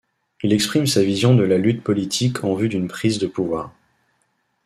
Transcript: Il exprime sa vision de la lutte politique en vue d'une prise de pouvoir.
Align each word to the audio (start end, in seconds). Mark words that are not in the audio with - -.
Il 0.41 0.51
exprime 0.51 0.87
sa 0.87 1.03
vision 1.03 1.35
de 1.35 1.43
la 1.43 1.59
lutte 1.59 1.83
politique 1.83 2.43
en 2.43 2.55
vue 2.55 2.69
d'une 2.69 2.87
prise 2.87 3.19
de 3.19 3.27
pouvoir. 3.27 3.69